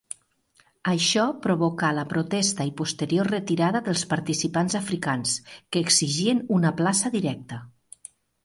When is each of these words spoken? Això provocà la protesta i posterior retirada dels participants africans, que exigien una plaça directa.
Això 0.91 1.25
provocà 1.41 1.91
la 1.97 2.05
protesta 2.13 2.67
i 2.69 2.73
posterior 2.81 3.29
retirada 3.33 3.83
dels 3.89 4.05
participants 4.15 4.79
africans, 4.83 5.37
que 5.75 5.87
exigien 5.89 6.45
una 6.57 6.73
plaça 6.81 7.17
directa. 7.21 7.63